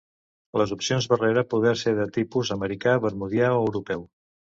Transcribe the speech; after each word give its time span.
Les 0.59 0.71
opcions 0.75 1.07
barrera 1.11 1.43
poder 1.51 1.73
ser 1.81 1.93
de 1.99 2.07
tipus 2.15 2.51
Americà, 2.57 2.95
Bermudià 3.05 3.53
o 3.59 3.61
Europeu. 3.67 4.03